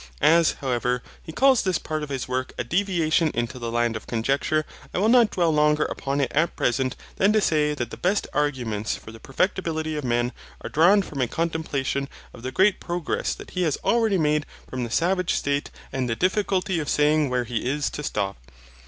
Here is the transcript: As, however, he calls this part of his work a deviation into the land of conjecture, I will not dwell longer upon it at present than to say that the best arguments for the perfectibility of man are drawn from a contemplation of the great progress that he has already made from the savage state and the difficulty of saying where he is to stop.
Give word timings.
As, 0.19 0.53
however, 0.61 1.03
he 1.21 1.31
calls 1.31 1.61
this 1.61 1.77
part 1.77 2.01
of 2.01 2.09
his 2.09 2.27
work 2.27 2.53
a 2.57 2.63
deviation 2.63 3.29
into 3.35 3.59
the 3.59 3.69
land 3.69 3.95
of 3.95 4.07
conjecture, 4.07 4.65
I 4.95 4.97
will 4.97 5.09
not 5.09 5.29
dwell 5.29 5.51
longer 5.53 5.85
upon 5.85 6.19
it 6.21 6.31
at 6.33 6.55
present 6.55 6.95
than 7.17 7.31
to 7.33 7.39
say 7.39 7.75
that 7.75 7.91
the 7.91 7.97
best 7.97 8.27
arguments 8.33 8.95
for 8.95 9.11
the 9.11 9.19
perfectibility 9.19 9.95
of 9.95 10.03
man 10.03 10.31
are 10.61 10.71
drawn 10.71 11.03
from 11.03 11.21
a 11.21 11.27
contemplation 11.27 12.09
of 12.33 12.41
the 12.41 12.51
great 12.51 12.79
progress 12.79 13.35
that 13.35 13.51
he 13.51 13.61
has 13.61 13.77
already 13.83 14.17
made 14.17 14.47
from 14.67 14.83
the 14.83 14.89
savage 14.89 15.35
state 15.35 15.69
and 15.93 16.09
the 16.09 16.15
difficulty 16.15 16.79
of 16.79 16.89
saying 16.89 17.29
where 17.29 17.43
he 17.43 17.69
is 17.69 17.91
to 17.91 18.01
stop. 18.01 18.37